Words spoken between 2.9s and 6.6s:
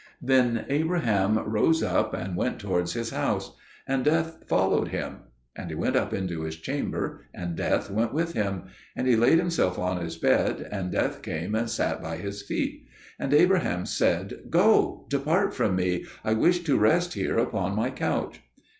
his house: and Death followed him. And he went up into his